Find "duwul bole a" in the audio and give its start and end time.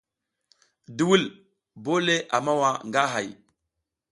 0.97-2.37